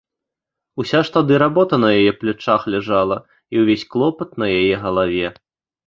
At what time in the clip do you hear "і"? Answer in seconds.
3.55-3.65